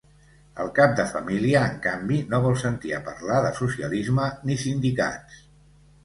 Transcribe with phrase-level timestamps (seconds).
[0.61, 5.37] El cap de família, en canvi, no vol sentir a parlar de socialisme ni sindicats.